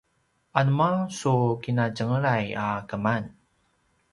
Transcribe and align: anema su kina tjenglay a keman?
anema 0.59 0.87
su 1.17 1.33
kina 1.63 1.85
tjenglay 1.95 2.45
a 2.63 2.65
keman? 2.89 3.23